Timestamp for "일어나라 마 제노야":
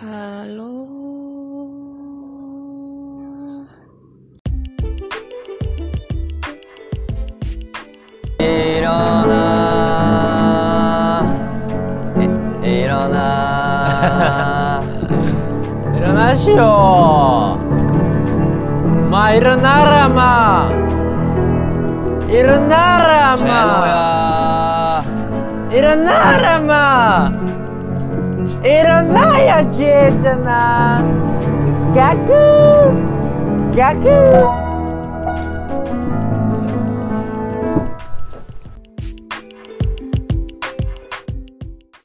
22.28-25.02